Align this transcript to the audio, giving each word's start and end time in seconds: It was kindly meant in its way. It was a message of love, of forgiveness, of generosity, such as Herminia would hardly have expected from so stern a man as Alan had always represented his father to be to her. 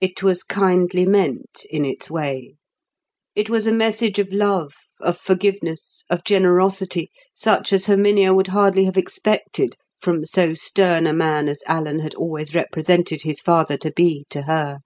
It 0.00 0.22
was 0.22 0.42
kindly 0.42 1.04
meant 1.04 1.66
in 1.68 1.84
its 1.84 2.10
way. 2.10 2.54
It 3.34 3.50
was 3.50 3.66
a 3.66 3.72
message 3.72 4.18
of 4.18 4.32
love, 4.32 4.72
of 5.02 5.18
forgiveness, 5.18 6.02
of 6.08 6.24
generosity, 6.24 7.10
such 7.34 7.70
as 7.74 7.84
Herminia 7.84 8.32
would 8.32 8.46
hardly 8.46 8.86
have 8.86 8.96
expected 8.96 9.76
from 10.00 10.24
so 10.24 10.54
stern 10.54 11.06
a 11.06 11.12
man 11.12 11.50
as 11.50 11.62
Alan 11.66 11.98
had 11.98 12.14
always 12.14 12.54
represented 12.54 13.20
his 13.20 13.42
father 13.42 13.76
to 13.76 13.92
be 13.92 14.24
to 14.30 14.44
her. 14.44 14.78